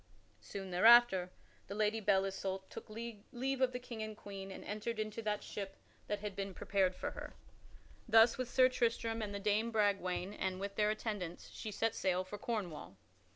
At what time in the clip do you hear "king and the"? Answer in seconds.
3.77-4.19